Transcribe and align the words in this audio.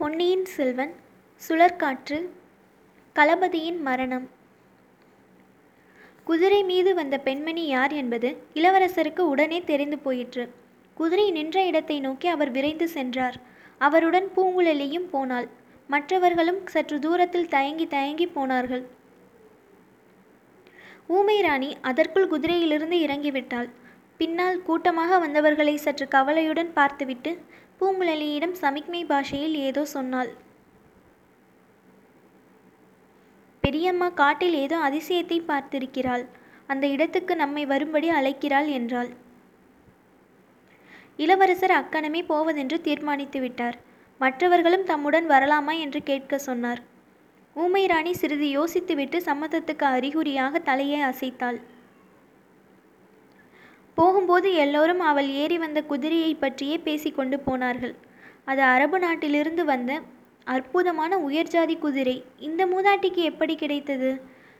பொன்னியின் 0.00 0.44
செல்வன் 0.44 0.92
சுழற்காற்று 1.42 2.18
களபதியின் 3.16 3.80
மரணம். 3.80 4.28
குதிரை 6.24 6.60
மீது 6.62 6.94
வந்த 6.94 7.18
பெண்மணி 7.18 7.66
யார் 7.66 7.92
என்பது 7.92 8.28
இளவரசருக்கு 8.54 9.20
உடனே 9.32 9.58
தெரிந்து 9.64 9.98
போயிற்று. 9.98 10.44
குதிரை 10.94 11.30
நின்ற 11.30 11.64
இடத்தை 11.64 12.00
நோக்கி 12.00 12.28
அவர் 12.28 12.50
விரைந்து 12.50 12.88
சென்றார். 12.88 13.36
அவருடன் 13.78 14.28
பூங்குழலியும் 14.36 15.06
போனாள். 15.10 15.48
மற்றவர்களும் 15.88 16.66
சற்று 16.66 16.98
தூரத்தில் 16.98 17.48
தயங்கி 17.48 17.86
தயங்கி 17.86 18.26
போனார்கள். 18.26 18.84
ஊமை 21.06 21.40
ராணி 21.40 21.76
அதற்குள் 21.82 22.30
குதிரையிலிருந்து 22.30 22.98
இறங்கிவிட்டாள். 23.06 23.70
பின்னால் 24.16 24.62
கூட்டமாக 24.62 25.18
வந்தவர்களை 25.18 25.76
சற்று 25.76 26.08
கவலையுடன் 26.08 26.72
பார்த்துவிட்டு 26.72 27.30
பூங்குழலியிடம் 27.80 28.54
சமிக்ஞை 28.62 29.02
பாஷையில் 29.10 29.54
ஏதோ 29.68 29.82
சொன்னாள். 29.94 30.30
பெரியம்மா 33.64 34.08
காட்டில் 34.20 34.56
ஏதோ 34.64 34.76
அதிசயத்தை 34.88 35.38
பார்த்திருக்கிறாள். 35.50 36.24
அந்த 36.68 36.84
இடத்துக்கு 36.94 37.34
நம்மை 37.42 37.64
வரும்படி 37.72 38.08
அழைக்கிறாள் 38.18 38.68
என்றாள். 38.78 39.10
இளவரசர் 41.18 41.74
அக்கணமே 41.78 42.22
போவதென்று 42.32 42.78
தீர்மானித்து 42.88 43.40
விட்டார். 43.40 43.76
மற்றவர்களும் 44.20 44.88
தம்முடன் 44.90 45.26
வரலாமா 45.34 45.74
என்று 45.84 46.02
கேட்க 46.02 46.38
சொன்னார். 46.48 46.80
ஊமை 47.56 47.84
ராணி 47.86 48.12
சிறிது 48.20 48.48
யோசித்துவிட்டு 48.58 49.20
சம்மதத்துக்கு 49.28 49.86
அறிகுறியாக 49.96 50.58
தலையை 50.70 51.00
அசைத்தாள். 51.10 51.60
போகும்போது 54.00 54.54
எல்லோரும் 54.54 55.00
அவள் 55.00 55.28
ஏறி 55.28 55.58
வந்த 55.58 55.82
குதிரையை 55.82 56.34
பற்றியே 56.34 56.78
பேசிக்கொண்டு 56.78 57.40
போனார்கள். 57.40 57.94
அது 58.44 58.62
அரபு 58.62 58.98
நாட்டிலிருந்து 58.98 59.64
வந்த 59.64 60.00
அற்புதமான 60.44 61.18
உயர்ஜாதி 61.18 61.78
குதிரை. 61.78 62.24
இந்த 62.38 62.66
மூதாட்டிக்கு 62.66 63.22
எப்படி 63.30 63.54
கிடைத்தது? 63.56 64.10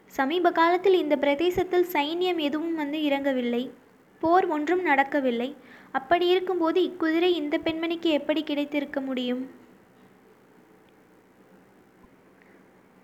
சமீப 0.06 0.50
காலத்தில் 0.50 0.98
இந்த 0.98 1.16
பிரதேசத்தில் 1.16 1.86
சைன்யம் 1.92 2.40
எதுவும் 2.40 2.74
வந்து 2.74 2.98
இறங்கவில்லை. 2.98 3.70
போர் 4.20 4.46
ஒன்றும் 4.46 4.82
நடக்கவில்லை. 4.82 5.56
அப்படி 5.92 6.26
இருக்கும்போது 6.26 6.80
இக்குதிரை 6.82 7.30
இந்த 7.40 7.58
பெண்மணிக்கு 7.64 8.10
எப்படி 8.18 8.42
கிடைத்திருக்க 8.42 9.00
முடியும்? 9.00 9.42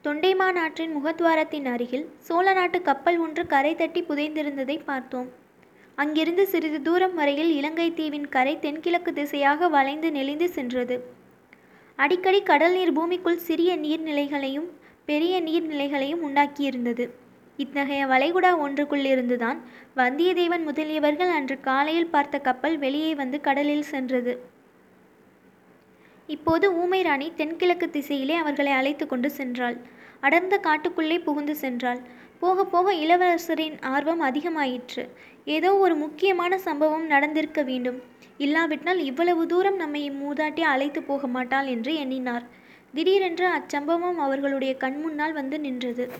தொண்டைமாநாற்றின் 0.04 0.94
முகத்வாரத்தின் 0.98 1.72
அருகில் 1.72 2.06
சோழ 2.18 2.52
நாட்டு 2.52 2.82
கப்பல் 2.82 3.18
ஒன்று 3.18 3.46
கரை 3.46 3.74
தட்டி 3.74 4.02
புதைந்திருந்ததை 4.02 4.78
பார்த்தோம். 4.84 5.44
அங்கிருந்து 6.00 6.46
சிறிது 6.46 6.82
தூரம் 6.82 7.14
வரையில் 7.14 7.50
இலங்கை 7.50 7.94
தீவின் 7.94 8.28
கரை 8.28 8.58
தென்கிழக்கு 8.58 9.12
திசையாக 9.12 9.68
வளைந்து 9.68 10.12
நெளிந்து 10.12 10.48
சென்றது. 10.48 10.96
அடிக்கடி 11.98 12.42
கடல் 12.42 12.72
நீர் 12.72 12.92
பூமிக்குள் 12.92 13.38
சிறிய 13.38 13.76
நீர்நிலைகளையும் 13.76 14.66
பெரிய 15.04 15.34
நீர்நிலைகளையும் 15.42 16.24
உண்டாக்கியிருந்தது. 16.28 17.04
இத்தகைய 17.56 18.06
வளைகுடா 18.06 18.50
ஒன்றுக்குள்ளிருந்துதான் 18.64 19.58
வந்தியத்தேவன் 19.96 20.66
முதலியவர்கள் 20.68 21.32
அன்று 21.32 21.60
காலையில் 21.60 22.12
பார்த்த 22.14 22.38
கப்பல் 22.38 22.78
வெளியே 22.78 23.14
வந்து 23.14 23.40
கடலில் 23.40 23.86
சென்றது. 23.92 24.34
இப்போது 26.26 26.66
ஊமை 26.74 27.02
ராணி 27.02 27.32
தென்கிழக்கு 27.36 27.90
திசையிலே 27.90 28.34
அவர்களை 28.34 28.72
அழைத்து 28.72 29.06
கொண்டு 29.06 29.30
சென்றாள். 29.36 29.76
அடர்ந்த 30.20 30.60
காட்டுக்குள்ளே 30.62 31.18
புகுந்து 31.22 31.56
சென்றாள். 31.60 32.00
போக 32.40 32.64
போக 32.64 32.92
இளவரசரின் 32.94 33.76
ஆர்வம் 33.80 34.22
அதிகமாயிற்று. 34.22 35.08
ஏதோ 35.44 35.76
ஒரு 35.76 35.94
முக்கியமான 35.94 36.58
சம்பவம் 36.58 37.06
நடந்திருக்க 37.06 37.62
வேண்டும். 37.62 37.98
இல்லாவிட்டால் 38.38 39.00
இவ்வளவு 39.04 39.46
தூரம் 39.46 39.76
நம்மை 39.76 40.10
மூதாட்டி 40.10 40.60
அழைத்து 40.60 41.02
போக 41.02 41.26
மாட்டாள் 41.26 41.66
என்று 41.66 41.94
எண்ணினார். 41.94 42.46
திடீரென்று 42.94 43.46
அச்சம்பவம் 43.48 44.18
அவர்களுடைய 44.26 44.76
கண்முன்னால் 44.80 45.32
வந்து 45.32 45.60
நின்றது. 45.60 46.10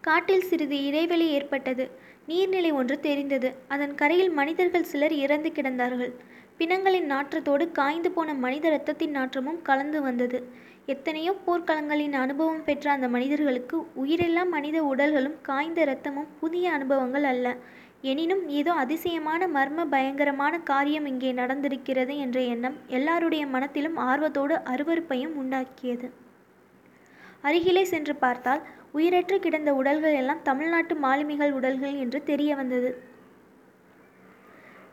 காட்டில் 0.00 0.42
சிறிது 0.42 0.84
இடைவெளி 0.84 1.28
ஏற்பட்டது. 1.28 1.90
நீர்நிலை 2.28 2.72
ஒன்று 2.72 3.00
தெரிந்தது. 3.00 3.54
அதன் 3.68 3.94
கரையில் 3.94 4.30
மனிதர்கள் 4.30 4.90
சிலர் 4.92 5.12
இறந்து 5.12 5.52
கிடந்தார்கள். 5.54 6.12
பிணங்களின் 6.58 7.10
நாற்றத்தோடு 7.12 7.72
காய்ந்து 7.72 8.10
போன 8.10 8.34
மனித 8.34 8.68
இரத்தத்தின் 8.68 9.10
நாற்றமும் 9.10 9.62
கலந்து 9.62 10.02
வந்தது. 10.02 10.38
எத்தனையோ 10.92 11.32
போர்க்களங்களின் 11.46 12.14
அனுபவம் 12.20 12.62
பெற்ற 12.66 12.86
அந்த 12.92 13.06
மனிதர்களுக்கு 13.14 13.76
உயிரெல்லாம் 14.02 14.52
மனித 14.56 14.78
உடல்களும் 14.82 15.34
காய்ந்த 15.48 15.80
இரத்தமும் 15.82 16.30
புதிய 16.40 16.70
அனுபவங்கள் 16.76 17.26
அல்ல. 17.32 17.48
எனினும் 18.10 18.44
ஏதோ 18.58 18.72
அதிசயமான 18.82 19.48
மர்ம 19.56 19.84
பயங்கரமான 19.94 20.54
காரியம் 20.70 21.08
இங்கே 21.10 21.32
நடந்திருக்கிறது 21.32 22.14
என்ற 22.24 22.38
எண்ணம் 22.52 22.76
எல்லாருடைய 22.98 23.44
மனத்திலும் 23.54 23.98
ஆர்வத்தோடு 24.06 24.56
அருவருப்பையும் 24.72 25.34
உண்டாக்கியது. 25.42 26.08
அருகிலே 27.42 27.84
சென்று 27.92 28.16
பார்த்தால் 28.24 28.62
உயிரற்று 28.98 29.38
கிடந்த 29.38 29.70
உடல்கள் 29.80 30.18
எல்லாம் 30.22 30.42
தமிழ்நாட்டு 30.42 30.96
மாலுமிகள் 31.04 31.54
உடல்கள் 31.58 31.94
என்று 32.04 32.20
தெரிய 32.30 32.50
வந்தது. 32.62 32.90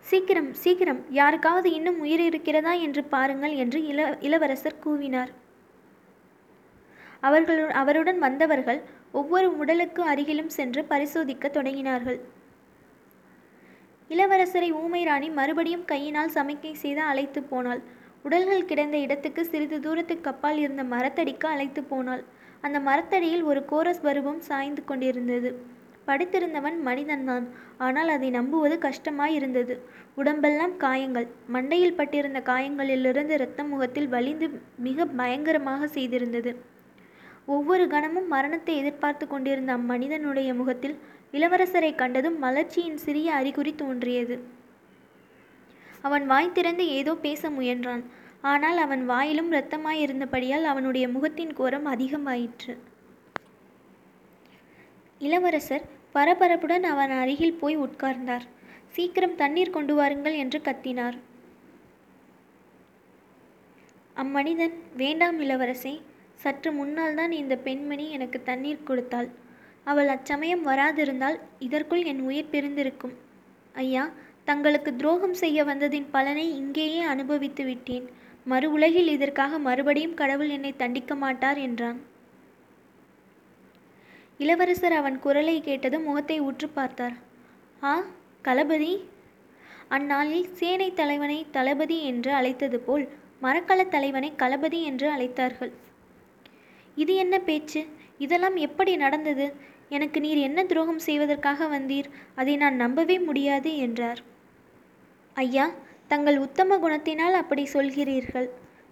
சீக்கிரம் 0.09 0.51
சீக்கிரம் 0.63 1.01
யாருக்காவது 1.21 1.69
இன்னும் 1.79 2.01
உயிர் 2.05 2.25
இருக்கிறதா 2.29 2.75
என்று 2.87 3.03
பாருங்கள் 3.15 3.55
என்று 3.63 3.79
இள 3.93 4.01
இளவரசர் 4.27 4.81
கூவினார். 4.85 5.33
அவர்கள் 7.27 7.61
அவருடன் 7.81 8.19
வந்தவர்கள் 8.25 8.79
ஒவ்வொரு 9.19 9.49
உடலுக்கு 9.61 10.01
அருகிலும் 10.11 10.51
சென்று 10.57 10.81
பரிசோதிக்க 10.91 11.47
தொடங்கினார்கள். 11.57 12.19
இளவரசரை 14.09 14.69
ஊமை 14.81 15.01
ராணி 15.03 15.29
மறுபடியும் 15.37 15.85
கையினால் 15.85 16.33
சமிக்கை 16.33 16.73
செய்து 16.81 17.01
அழைத்து 17.11 17.41
போனாள். 17.43 17.81
உடல்கள் 18.23 18.67
கிடந்த 18.69 18.97
இடத்துக்கு 18.97 19.41
சிறிது 19.45 19.77
தூரத்துக்கு 19.79 20.29
அப்பால் 20.31 20.57
இருந்த 20.57 20.83
மரத்தடிக்கு 20.93 21.47
அழைத்து 21.53 21.81
போனாள். 21.83 22.23
அந்த 22.61 22.77
மரத்தடியில் 22.79 23.43
ஒரு 23.43 23.61
கோரஸ் 23.71 24.03
பருவம் 24.05 24.39
சாய்ந்து 24.39 24.83
கொண்டிருந்தது. 24.83 25.49
படுத்திருந்தவன் 26.07 26.77
மனிதன்தான் 26.87 27.45
ஆனால் 27.85 28.09
அதை 28.15 28.29
நம்புவது 28.29 28.75
கஷ்டமாயிருந்தது. 28.87 29.75
உடம்பெல்லாம் 30.15 30.75
காயங்கள். 30.77 31.27
மண்டையில் 31.53 31.97
பட்டிருந்த 31.99 32.39
காயங்களிலிருந்து 32.51 33.35
இரத்தம் 33.39 33.69
முகத்தில் 33.69 34.09
வலிந்து 34.09 34.47
மிக 34.87 35.07
பயங்கரமாக 35.19 35.87
செய்திருந்தது. 35.87 36.53
ஒவ்வொரு 37.47 37.87
கணமும் 37.87 38.27
மரணத்தை 38.27 38.77
எதிர்பார்த்து 38.77 39.27
கொண்டிருந்த 39.27 39.71
அம்மனிதனுடைய 39.77 40.55
முகத்தில் 40.55 40.95
இளவரசரை 41.33 41.95
கண்டதும் 41.95 42.37
மலர்ச்சியின் 42.43 42.99
சிறிய 43.05 43.33
அறிகுறி 43.33 43.75
தோன்றியது. 43.75 44.35
அவன் 46.01 46.25
வாய் 46.25 46.55
திறந்து 46.57 46.87
ஏதோ 46.87 47.13
பேச 47.25 47.49
முயன்றான். 47.49 48.03
ஆனால் 48.41 48.77
அவன் 48.77 49.03
வாயிலும் 49.09 49.51
இரத்தமாயிருந்தபடியால் 49.51 50.65
அவனுடைய 50.71 51.05
முகத்தின் 51.09 51.53
கோரம் 51.53 51.87
அதிகமாயிற்று. 51.93 52.73
இளவரசர் 55.19 55.85
பரபரப்புடன் 56.15 56.85
அவன் 56.93 57.13
அருகில் 57.21 57.59
போய் 57.61 57.77
உட்கார்ந்தார். 57.77 58.45
சீக்கிரம் 58.95 59.35
தண்ணீர் 59.35 59.75
கொண்டு 59.77 59.93
வாருங்கள் 59.95 60.33
என்று 60.33 60.59
கத்தினார். 60.59 61.17
அம்மனிதன் 64.13 64.75
வேண்டாம் 64.97 65.39
இளவரசே. 65.39 65.95
சற்று 66.43 66.69
முன்னால் 66.79 67.17
தான் 67.19 67.33
இந்த 67.41 67.55
பெண்மணி 67.65 68.05
எனக்கு 68.15 68.39
தண்ணீர் 68.49 68.87
கொடுத்தாள். 68.89 69.29
அவள் 69.91 70.09
அச்சமயம் 70.13 70.63
வராதிருந்தால் 70.69 71.37
இதற்குள் 71.65 72.03
என் 72.11 72.21
உயிர் 72.27 72.51
பிரிந்திருக்கும். 72.53 73.15
ஐயா 73.75 74.03
தங்களுக்கு 74.49 74.91
துரோகம் 74.99 75.37
செய்ய 75.43 75.59
வந்ததின் 75.69 76.07
பலனை 76.15 76.45
இங்கேயே 76.61 77.01
அனுபவித்து 77.13 77.63
விட்டேன். 77.69 78.05
மறு 78.45 78.67
உலகில் 78.75 79.09
இதற்காக 79.13 79.57
மறுபடியும் 79.67 80.17
கடவுள் 80.21 80.51
என்னை 80.55 80.71
தண்டிக்க 80.81 81.13
மாட்டார் 81.23 81.59
என்றான். 81.67 81.99
இளவரசர் 84.43 84.95
அவன் 84.99 85.17
குரலை 85.25 85.57
கேட்டதும் 85.67 86.07
முகத்தை 86.09 86.37
உற்று 86.49 86.67
பார்த்தார். 86.77 87.15
ஆ 87.81 87.93
களபதி 88.47 88.93
அந்நாளில் 89.95 90.47
சேனை 90.59 90.89
தலைவனை 90.99 91.39
தளபதி 91.55 91.97
என்று 92.11 92.31
அழைத்தது 92.39 92.77
போல் 92.87 93.05
மரக்கலத் 93.45 93.93
தலைவனை 93.95 94.29
களபதி 94.41 94.79
என்று 94.89 95.07
அழைத்தார்கள். 95.15 95.71
இது 97.03 97.13
என்ன 97.23 97.35
பேச்சு? 97.47 97.81
இதெல்லாம் 98.25 98.57
எப்படி 98.67 98.91
நடந்தது? 99.05 99.47
எனக்கு 99.95 100.19
நீர் 100.25 100.39
என்ன 100.47 100.59
துரோகம் 100.69 101.01
செய்வதற்காக 101.07 101.67
வந்தீர்? 101.73 102.07
அதை 102.39 102.53
நான் 102.63 102.77
நம்பவே 102.83 103.17
முடியாது 103.27 103.71
என்றார். 103.85 104.21
ஐயா 105.35 105.65
தங்கள் 106.11 106.37
உத்தம 106.45 106.77
குணத்தினால் 106.77 107.35
அப்படி 107.41 107.63
சொல்கிறீர்கள். 107.73 108.47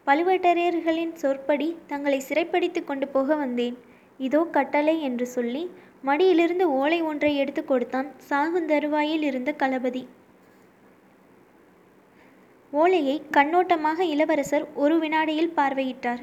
பழுவேட்டரையர்களின் 0.07 1.13
சொற்படி 1.21 1.67
தங்களை 1.91 2.19
சிறைப்பிடித்து 2.27 2.81
கொண்டு 2.83 3.07
போக 3.07 3.35
வந்தேன். 3.43 3.77
இதோ 4.19 4.41
கட்டளை 4.57 4.95
என்று 5.09 5.25
சொல்லி 5.35 5.63
மடியிலிருந்து 6.07 6.65
ஓலை 6.79 6.99
ஒன்றை 7.09 7.31
எடுத்து 7.41 7.61
கொடுத்தான் 7.65 8.09
சாகுந்தருவாயில் 8.29 9.23
இருந்த 9.29 9.51
களபதி 9.61 10.03
ஓலையை 12.73 13.15
கண்ணோட்டமாக 13.37 13.99
இளவரசர் 14.13 14.65
ஒரு 14.83 14.95
வினாடியில் 14.99 15.55
பார்வையிட்டார். 15.57 16.21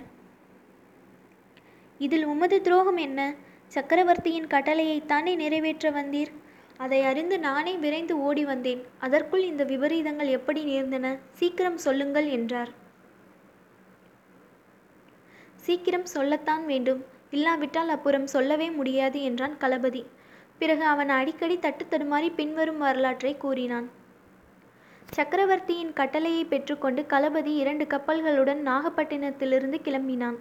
இதில் 2.00 2.25
உமது 2.25 2.61
துரோகம் 2.61 2.97
என்ன? 2.97 3.20
சக்கரவர்த்தியின் 3.67 4.47
கட்டளையைத்தானே 4.47 5.35
நிறைவேற்ற 5.35 5.91
வந்தீர்? 5.91 6.31
அதை 6.76 7.02
அறிந்து 7.02 7.38
நானே 7.38 7.76
விரைந்து 7.76 8.14
ஓடி 8.20 8.44
வந்தேன். 8.44 8.82
அதற்குள் 8.99 9.43
இந்த 9.43 9.64
விபரீதங்கள் 9.64 10.31
எப்படி 10.31 10.62
நேர்ந்தன? 10.64 11.06
சீக்கிரம் 11.32 11.79
சொல்லுங்கள் 11.79 12.29
என்றார். 12.29 12.70
சீக்கிரம் 15.56 16.06
சொல்லத்தான் 16.06 16.67
வேண்டும். 16.67 17.05
இல்லாவிட்டால் 17.31 17.88
அப்புறம் 17.88 18.26
சொல்லவே 18.26 18.70
முடியாது 18.70 19.23
என்றான் 19.23 19.56
களபதி 19.61 20.02
பிறகு 20.58 20.85
அவன் 20.85 21.08
அடிக்கடி 21.08 21.58
தட்டு 21.58 21.85
தடுமாறி 21.85 22.31
பின்வரும் 22.35 22.79
வரலாற்றை 22.79 23.37
கூறினான். 23.37 23.88
சக்கரவர்த்தியின் 25.11 25.93
கட்டளையை 25.93 26.44
பெற்றுக்கொண்டு 26.44 27.02
களபதி 27.08 27.52
இரண்டு 27.62 27.85
கப்பல்களுடன் 27.85 28.62
நாகப்பட்டினத்திலிருந்து 28.70 29.79
கிளம்பினான். 29.85 30.38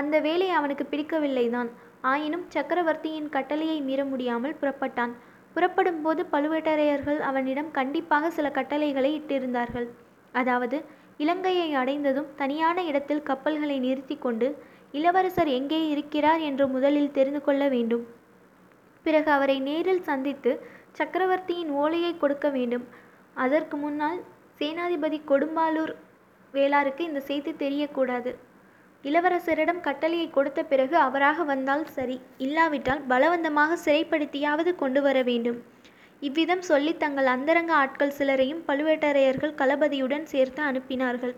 அந்த 0.00 0.16
வேலை 0.26 0.48
அவனுக்கு 0.58 0.84
பிடிக்கவில்லைதான். 0.90 1.70
ஆயினும் 2.10 2.44
சக்கரவர்த்தியின் 2.54 3.28
கட்டளையை 3.36 3.78
மீற 3.88 4.00
முடியாமல் 4.10 4.58
புறப்பட்டான். 4.60 5.12
புறப்படும் 5.54 6.00
போது 6.02 6.22
பழுவேட்டரையர்கள் 6.32 7.20
அவனிடம் 7.28 7.70
கண்டிப்பாக 7.78 8.30
சில 8.36 8.46
கட்டளைகளை 8.58 9.10
இட்டிருந்தார்கள். 9.18 9.88
அதாவது 10.40 10.78
இலங்கையை 11.24 11.68
அடைந்ததும் 11.80 12.28
தனியான 12.40 12.82
இடத்தில் 12.90 13.26
கப்பல்களை 13.30 13.76
நிறுத்தி 13.86 14.16
கொண்டு 14.26 14.48
இளவரசர் 14.98 15.50
எங்கே 15.58 15.80
இருக்கிறார் 15.94 16.42
என்று 16.48 16.64
முதலில் 16.74 17.14
தெரிந்து 17.16 17.40
கொள்ள 17.46 17.62
வேண்டும். 17.74 18.04
பிறகு 19.06 19.30
அவரை 19.36 19.56
நேரில் 19.68 20.06
சந்தித்து 20.10 20.52
சக்கரவர்த்தியின் 20.98 21.72
ஓலையை 21.82 22.12
கொடுக்க 22.22 22.48
வேண்டும். 22.56 22.84
அதற்கு 23.44 23.76
முன்னால் 23.76 24.20
சேனாதிபதி 24.60 25.18
கொடும்பாலூர் 25.30 25.92
வேளாருக்கு 26.54 27.02
இந்த 27.10 27.20
செய்தி 27.30 27.52
தெரியக்கூடாது. 27.64 28.30
இளவரசரிடம் 29.04 29.80
கட்டளையை 29.80 30.30
கொடுத்த 30.30 30.64
பிறகு 30.64 30.96
அவராக 30.96 31.44
வந்தால் 31.44 31.84
சரி. 31.86 32.20
இல்லாவிட்டால் 32.38 33.02
பலவந்தமாக 33.08 33.76
சிறைப்படுத்தியாவது 33.84 34.74
கொண்டு 34.74 35.02
வர 35.02 35.22
வேண்டும். 35.22 35.58
இவ்விதம் 36.20 36.62
சொல்லி 36.62 36.96
தங்கள் 36.96 37.26
அந்தரங்க 37.26 37.74
ஆட்கள் 37.74 38.16
சிலரையும் 38.18 38.64
பழுவேட்டரையர்கள் 38.66 39.54
களபதியுடன் 39.54 40.22
சேர்த்து 40.22 40.62
அனுப்பினார்கள். 40.62 41.34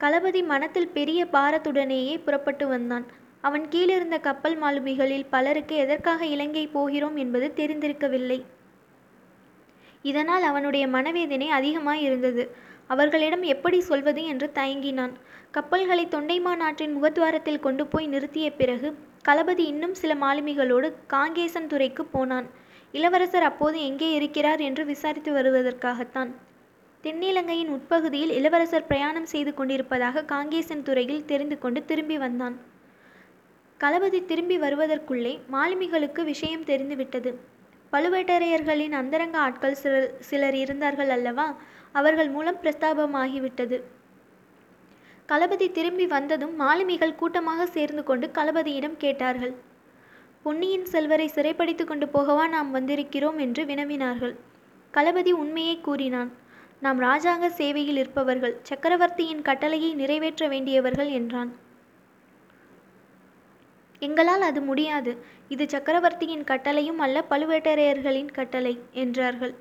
களபதி 0.00 0.44
மனத்தில் 0.44 0.88
பெரிய 0.88 1.24
பாரத்துடனேயே 1.32 2.18
புறப்பட்டு 2.18 2.66
வந்தான். 2.68 3.06
அவன் 3.40 3.68
கீழிருந்த 3.68 4.20
கப்பல் 4.20 4.56
மாலுமிகளில் 4.58 5.30
பலருக்கு 5.30 5.76
எதற்காக 5.76 6.26
இலங்கை 6.26 6.66
போகிறோம் 6.66 7.16
என்பது 7.16 7.52
தெரிந்திருக்கவில்லை. 7.56 8.44
இதனால் 10.02 10.42
அவனுடைய 10.42 10.88
மனவேதனை 10.88 11.48
அதிகமாய் 11.50 12.02
இருந்தது 12.02 12.44
அவர்களிடம் 12.88 13.42
எப்படி 13.42 13.80
சொல்வது 13.80 14.24
என்று 14.24 14.50
தயங்கினான். 14.54 15.14
கப்பல்களை 15.50 16.04
தொண்டைமான் 16.06 16.62
ஆற்றின் 16.66 16.96
முகத்துவாரத்தில் 16.96 17.60
கொண்டு 17.60 17.86
போய் 17.86 18.06
நிறுத்திய 18.08 18.48
பிறகு 18.56 18.90
களபதி 19.28 19.64
இன்னும் 19.72 19.94
சில 19.94 20.14
மாலுமிகளோடு 20.14 20.92
காங்கேசன் 21.06 21.66
துறைக்கு 21.66 22.04
போனான். 22.04 22.46
இளவரசர் 22.92 23.42
அப்போது 23.42 23.84
எங்கே 23.84 24.12
இருக்கிறார் 24.12 24.60
என்று 24.60 24.84
விசாரித்து 24.84 25.32
வருவதற்காகத்தான். 25.32 26.30
தென்னிலங்கையின் 27.04 27.68
உட்பகுதியில் 27.68 28.30
இளவரசர் 28.30 28.86
பிரயாணம் 28.86 29.26
செய்து 29.26 29.54
கொண்டிருப்பதாக 29.54 30.24
காங்கேசன் 30.24 30.82
துறையில் 30.82 31.24
தெரிந்து 31.24 31.58
கொண்டு 31.58 31.84
திரும்பி 31.84 32.18
வந்தான். 32.18 32.56
களபதி 33.80 34.24
திரும்பி 34.24 34.58
வருவதற்குள்ளே 34.58 35.40
மாலுமிகளுக்கு 35.50 36.24
விஷயம் 36.24 36.64
தெரிந்துவிட்டது. 36.64 37.30
பழுவேட்டரையர்களின் 37.92 38.92
அந்தரங்க 38.92 39.38
ஆட்கள் 39.38 39.74
சிலர் 39.74 40.10
சிலர் 40.20 40.54
இருந்தார்கள் 40.54 41.08
அல்லவா? 41.08 41.46
அவர்கள் 41.92 42.30
மூலம் 42.30 42.60
பிரஸ்தாபமாகிவிட்டது. 42.62 43.78
களபதி 45.28 45.66
திரும்பி 45.70 46.06
வந்ததும் 46.06 46.54
மாலுமிகள் 46.54 47.18
கூட்டமாக 47.20 47.66
சேர்ந்து 47.66 48.02
கொண்டு 48.04 48.26
களபதியிடம் 48.38 48.96
கேட்டார்கள். 48.96 49.54
பொன்னியின் 50.42 50.84
செல்வரை 50.84 51.26
சிறைப்படுத்தி 51.34 51.84
கொண்டு 51.84 52.06
போகவா 52.06 52.44
நாம் 52.48 52.70
வந்திருக்கிறோம் 52.76 53.38
என்று 53.38 53.64
வினவினார்கள். 53.64 54.34
களபதி 54.94 55.32
உண்மையை 55.42 55.76
கூறினான். 55.80 56.30
நாம் 56.80 57.00
ராஜாங்க 57.00 57.48
சேவையில் 57.48 57.96
இருப்பவர்கள் 57.96 58.54
சக்கரவர்த்தியின் 58.62 59.42
கட்டளையை 59.42 59.90
நிறைவேற்ற 59.94 60.48
வேண்டியவர்கள் 60.48 61.10
என்றான். 61.18 61.52
எங்களால் 63.98 64.40
அது 64.40 64.60
முடியாது. 64.60 65.12
இது 65.48 65.64
சக்கரவர்த்தியின் 65.68 66.44
கட்டளையும் 66.44 67.02
அல்ல 67.06 67.24
பழுவேட்டரையர்களின் 67.30 68.32
கட்டளை 68.32 68.74
என்றார்கள். 68.92 69.54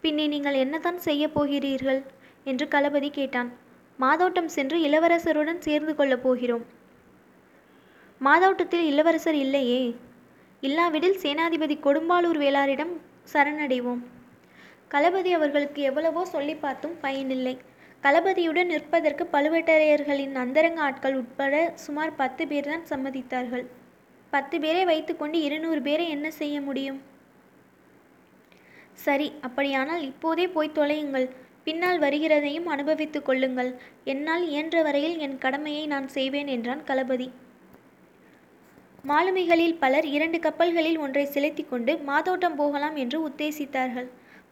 பின்னே 0.00 0.26
நீங்கள் 0.26 0.54
என்னதான் 0.54 0.98
செய்ய 0.98 1.28
போகிறீர்கள்? 1.28 2.02
என்று 2.44 2.66
களபதி 2.66 3.10
கேட்டான். 3.10 3.50
மாதோட்டம் 3.98 4.46
சென்று 4.46 4.78
இளவரசருடன் 4.80 5.58
சேர்ந்து 5.58 5.94
கொள்ளப் 5.94 6.22
போகிறோம். 6.22 6.64
மாதோட்டத்தில் 8.18 8.86
இளவரசர் 8.86 9.34
இல்லையே. 9.34 9.94
இல்லாவிடில் 10.60 11.18
சேனாதிபதி 11.22 11.76
கொடும்பாளூர் 11.86 12.38
வேளாரிடம் 12.38 12.92
சரணடைவோம். 13.32 14.02
களபதி 14.90 15.32
அவர்களுக்கு 15.32 15.82
எவ்வளவோ 15.82 16.24
சொல்லி 16.24 16.54
பார்த்தும் 16.54 16.96
பயனில்லை. 17.00 17.58
களபதியுடன் 18.02 18.66
நிற்பதற்கு 18.66 19.24
பழுவேட்டரையர்களின் 19.32 20.34
அந்தரங்க 20.34 20.80
ஆட்கள் 20.82 21.14
உட்பட 21.14 21.72
சுமார் 21.74 22.16
பத்து 22.16 22.44
பேர்தான் 22.44 22.84
சம்மதித்தார்கள். 22.88 23.66
பத்து 24.30 24.60
பேரை 24.60 24.84
வைத்துக்கொண்டு 24.84 25.42
இருநூறு 25.42 25.82
பேரை 25.82 26.08
என்ன 26.08 26.30
செய்ய 26.30 26.60
முடியும்? 26.60 27.00
சரி 29.04 29.28
அப்படியானால் 29.46 30.02
இப்போதே 30.10 30.46
போய் 30.56 30.76
தொலையுங்கள். 30.78 31.28
பின்னால் 31.66 31.98
வருகிறதையும் 32.04 32.68
அனுபவித்துக் 32.74 33.26
கொள்ளுங்கள். 33.28 33.70
என்னால் 34.12 34.44
இயன்ற 34.52 34.76
வரையில் 34.86 35.16
என் 35.26 35.36
கடமையை 35.44 35.84
நான் 35.92 36.08
செய்வேன் 36.16 36.50
என்றான் 36.54 36.82
களபதி 36.90 37.28
மாலுமிகளில் 39.10 39.76
பலர் 39.82 40.06
இரண்டு 40.14 40.38
கப்பல்களில் 40.46 40.98
ஒன்றை 41.04 41.22
செலுத்தி 41.34 41.62
கொண்டு 41.64 41.92
மாதோட்டம் 42.08 42.56
போகலாம் 42.60 42.96
என்று 43.02 43.18
உத்தேசித்தார்கள். 43.28 44.08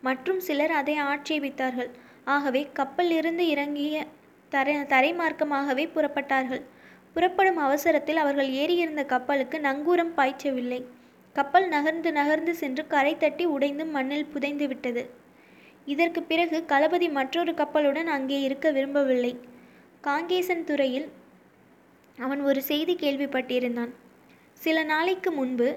மற்றும் 0.06 0.40
சிலர் 0.46 0.74
அதை 0.80 0.94
ஆட்சேபித்தார்கள் 1.10 1.90
ஆகவே 2.34 2.62
கப்பல் 2.78 3.10
இருந்து 3.18 3.44
இறங்கிய 3.54 4.04
தரை 4.52 4.74
தரைமார்க்கமாகவே 4.92 5.84
புறப்பட்டார்கள். 5.94 6.62
புறப்படும் 7.14 7.60
அவசரத்தில் 7.66 8.22
அவர்கள் 8.22 8.50
ஏறியிருந்த 8.62 9.02
கப்பலுக்கு 9.12 9.58
நங்கூரம் 9.68 10.12
பாய்ச்சவில்லை. 10.18 10.80
கப்பல் 11.38 11.66
நகர்ந்து 11.74 12.10
நகர்ந்து 12.18 12.52
சென்று 12.62 12.82
கரை 12.94 13.14
தட்டி 13.16 13.44
உடைந்து 13.54 13.84
மண்ணில் 13.94 14.30
புதைந்து 14.32 14.66
விட்டது. 14.70 15.02
இதற்கு 15.92 16.20
பிறகு 16.30 16.58
களபதி 16.72 17.08
மற்றொரு 17.18 17.52
கப்பலுடன் 17.60 18.08
அங்கே 18.16 18.38
இருக்க 18.46 18.70
விரும்பவில்லை. 18.76 19.32
காங்கேசன் 20.06 20.64
துறையில் 20.70 21.06
அவன் 22.18 22.40
ஒரு 22.48 22.60
செய்தி 22.70 22.94
கேள்விப்பட்டிருந்தான். 23.02 23.92
சில 24.62 24.76
நாளைக்கு 24.92 25.30
முன்பு 25.32 25.68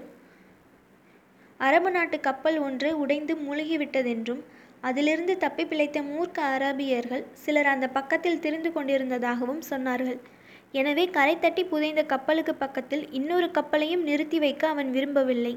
அரபு 1.59 1.89
நாட்டு 1.95 2.17
கப்பல் 2.27 2.57
ஒன்று 2.67 2.89
உடைந்து 3.03 3.33
மூழ்கிவிட்டதென்றும் 3.45 4.41
அதிலிருந்து 4.89 5.33
தப்பி 5.43 5.63
பிழைத்த 5.71 5.99
மூர்க்க 6.11 6.47
அரபியர்கள் 6.55 7.23
சிலர் 7.43 7.69
அந்த 7.73 7.87
பக்கத்தில் 7.97 8.41
திரிந்து 8.45 8.69
கொண்டிருந்ததாகவும் 8.75 9.62
சொன்னார்கள். 9.69 10.19
எனவே 10.73 11.05
கரை 11.15 11.35
தட்டி 11.39 11.63
புதைந்த 11.65 12.01
கப்பலுக்கு 12.11 12.53
பக்கத்தில் 12.55 13.03
இன்னொரு 13.11 13.47
கப்பலையும் 13.57 14.03
நிறுத்தி 14.09 14.37
வைக்க 14.39 14.63
அவன் 14.67 14.89
விரும்பவில்லை. 14.91 15.53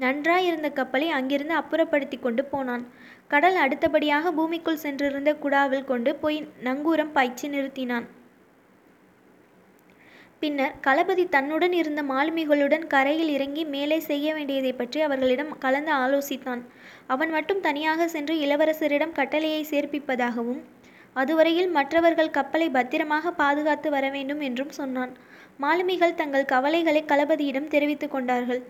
நன்றாயிருந்த 0.00 0.68
கப்பலை 0.78 1.08
அங்கிருந்து 1.18 1.54
அப்புறப்படுத்தி 1.60 2.16
கொண்டு 2.20 2.42
போனான். 2.44 2.84
கடல் 3.32 3.58
அடுத்தபடியாக 3.64 4.32
பூமிக்குள் 4.32 4.82
சென்றிருந்த 4.84 5.30
குடாவில் 5.42 5.88
கொண்டு 5.90 6.12
போய் 6.22 6.38
நங்கூரம் 6.66 7.12
பாய்ச்சி 7.16 7.48
நிறுத்தினான். 7.48 8.06
பின்னர் 10.42 10.74
களபதி 10.86 11.24
தன்னுடன் 11.34 11.74
இருந்த 11.80 12.00
மாலுமிகளுடன் 12.02 12.86
கரையில் 12.94 13.30
இறங்கி 13.36 13.62
மேலே 13.74 13.98
செய்ய 14.08 14.26
வேண்டியதை 14.34 14.72
பற்றி 14.72 15.00
அவர்களிடம் 15.00 15.52
கலந்து 15.58 15.92
ஆலோசித்தான். 16.02 16.62
அவன் 17.06 17.30
மட்டும் 17.30 17.60
தனியாக 17.60 18.08
சென்று 18.14 18.36
இளவரசரிடம் 18.46 19.16
கட்டளையை 19.18 19.62
சேர்ப்பிப்பதாகவும் 19.72 20.60
அதுவரையில் 21.20 21.70
மற்றவர்கள் 21.76 22.34
கப்பலை 22.36 22.68
பத்திரமாக 22.76 23.32
பாதுகாத்து 23.40 23.88
வர 23.96 24.06
வேண்டும் 24.16 24.42
என்றும் 24.48 24.72
சொன்னான். 24.78 25.12
மாலுமிகள் 25.62 26.18
தங்கள் 26.20 26.50
கவலைகளை 26.52 27.02
களபதியிடம் 27.12 27.68
தெரிவித்துக் 27.74 28.14
கொண்டார்கள். 28.14 28.62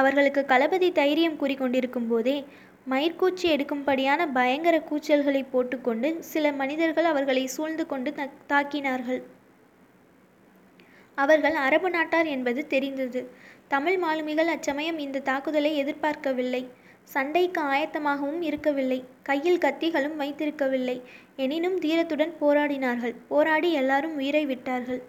அவர்களுக்கு 0.00 0.42
களபதி 0.52 0.88
தைரியம் 1.00 1.38
கூறிக்கொண்டிருக்கும் 1.40 2.08
போதே 2.08 2.36
மயிர்கூச்சி 2.90 3.46
எடுக்கும்படியான 3.54 4.20
பயங்கர 4.38 4.76
கூச்சல்களை 4.88 5.42
போட்டுக்கொண்டு 5.50 6.08
சில 6.32 6.52
மனிதர்கள் 6.60 7.08
அவர்களை 7.10 7.44
சூழ்ந்து 7.56 7.84
கொண்டு 7.92 8.10
தாக்கினார்கள். 8.52 9.20
அவர்கள் 11.18 11.56
அரபு 11.66 11.88
நாட்டார் 11.96 12.28
என்பது 12.36 12.60
தெரிந்தது. 12.66 13.20
தமிழ் 13.74 13.98
மாலுமிகள் 14.04 14.52
அச்சமயம் 14.54 14.98
இந்த 14.98 15.22
தாக்குதலை 15.28 15.70
எதிர்பார்க்கவில்லை. 15.82 16.62
சண்டைக்கு 17.04 17.60
ஆயத்தமாகவும் 17.60 18.40
இருக்கவில்லை. 18.40 19.04
கையில் 19.22 19.58
கத்திகளும் 19.58 20.18
வைத்திருக்கவில்லை. 20.18 21.00
எனினும் 21.36 21.80
தீரத்துடன் 21.80 22.32
போராடினார்கள். 22.40 23.14
போராடி 23.28 23.72
எல்லாரும் 23.72 24.14
உயிரை 24.14 24.46
விட்டார்கள். 24.46 25.02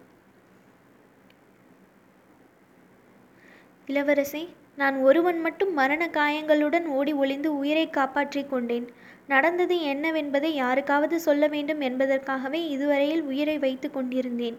இளவரசே 3.88 4.48
நான் 4.76 4.98
ஒருவன் 4.98 5.40
மட்டும் 5.40 5.74
மரண 5.74 6.10
காயங்களுடன் 6.10 6.86
ஓடி 6.86 7.14
ஒளிந்து 7.14 7.58
உயிரை 7.58 7.90
காப்பாற்றிக் 7.90 8.50
கொண்டேன். 8.50 8.88
நடந்தது 9.28 9.76
என்னவென்பதை 9.76 10.46
யாருக்காவது 10.46 11.20
சொல்ல 11.20 11.48
வேண்டும் 11.48 11.80
என்பதற்காகவே 11.80 12.70
இதுவரையில் 12.70 13.22
உயிரை 13.22 13.58
வைத்து 13.58 13.92
கொண்டிருந்தேன். 13.92 14.58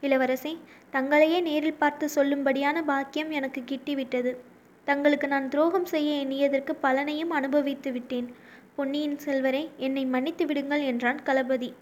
இளவரசே 0.00 0.58
தங்களையே 0.92 1.40
நேரில் 1.40 1.74
பார்த்து 1.74 2.08
சொல்லும்படியான 2.14 2.82
பாக்கியம் 2.82 3.30
எனக்கு 3.30 3.60
கிட்டிவிட்டது. 3.60 4.36
தங்களுக்கு 4.84 5.28
நான் 5.28 5.48
துரோகம் 5.48 5.84
செய்ய 5.84 6.26
எண்ணியதற்கு 6.26 6.72
பலனையும் 6.82 7.30
அனுபவித்து 7.30 7.92
விட்டேன். 7.92 8.28
பொன்னியின் 8.76 9.18
செல்வரே 9.24 9.68
என்னை 9.76 10.04
மன்னித்து 10.04 10.46
விடுங்கள் 10.46 10.82
என்றான் 10.82 11.20
களபதி 11.24 11.74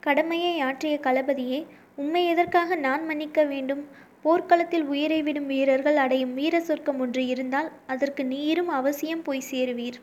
கடமையை 0.00 0.60
ஆற்றிய 0.60 1.00
களபதியே 1.02 1.66
உம்மை 1.96 2.26
எதற்காக 2.26 2.74
நான் 2.76 3.04
மன்னிக்க 3.04 3.44
வேண்டும்? 3.44 3.82
போர்க்களத்தில் 4.22 4.84
உயிரை 4.84 5.22
விடும் 5.22 5.46
வீரர்கள் 5.46 5.96
அடையும் 5.96 6.34
வீர 6.34 6.60
சொர்க்கம் 6.60 7.00
ஒன்று 7.00 7.26
இருந்தால் 7.26 7.70
அதற்கு 7.86 8.24
நீரும் 8.24 8.68
அவசியம் 8.68 9.22
போய் 9.22 9.48
சேருவீர். 9.50 9.98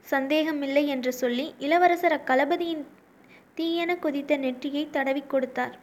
சந்தேகமில்லை 0.00 0.86
என்று 0.86 1.12
சொல்லி 1.12 1.54
இளவரசர் 1.58 2.12
அக்களபதியின் 2.12 2.84
தீயென 3.56 3.96
கொதித்த 3.98 4.36
நெற்றியை 4.36 4.88
தடவிக் 4.90 5.30
கொடுத்தார். 5.30 5.76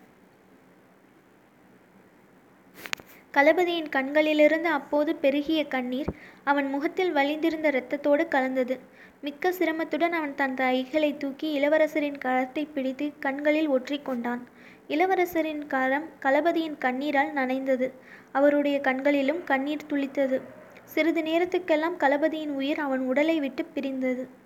களபதியின் 3.38 3.90
கண்களிலிருந்து 3.90 4.70
அப்போது 4.70 5.16
பெருகிய 5.16 5.68
கண்ணீர் 5.68 6.08
அவன் 6.44 6.70
முகத்தில் 6.70 7.12
வழிந்திருந்த 7.12 7.70
இரத்தத்தோடு 7.72 8.28
கலந்தது. 8.28 8.80
மிக்க 9.22 9.52
சிரமத்துடன் 9.52 10.12
அவன் 10.12 10.36
தன் 10.36 10.54
கைகளை 10.54 11.18
தூக்கி 11.18 11.48
இளவரசரின் 11.60 12.18
கரத்தை 12.26 12.68
பிடித்து 12.74 13.14
கண்களில் 13.20 13.70
ஒற்றிக்கொண்டான் 13.70 14.42
இளவரசரின் 14.90 15.68
கரம் 15.68 16.08
களபதியின் 16.22 16.78
கண்ணீரால் 16.80 17.32
நனைந்தது. 17.36 17.90
அவருடைய 18.32 18.80
கண்களிலும் 18.80 19.44
கண்ணீர் 19.44 19.88
துளித்தது. 19.90 20.40
சிறிது 20.84 21.22
நேரத்துக்கெல்லாம் 21.22 21.98
களபதியின் 22.00 22.54
உயிர் 22.60 22.80
அவன் 22.80 23.00
உடலை 23.00 23.40
விட்டு 23.40 23.66
பிரிந்தது. 23.66 24.37